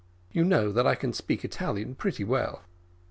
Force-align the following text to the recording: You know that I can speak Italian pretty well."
You 0.31 0.43
know 0.43 0.71
that 0.71 0.87
I 0.87 0.95
can 0.95 1.13
speak 1.13 1.45
Italian 1.45 1.93
pretty 1.93 2.23
well." 2.23 2.63